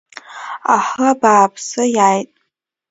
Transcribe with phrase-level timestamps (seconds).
[0.75, 2.29] Аҳы, абааԥсы, иааит!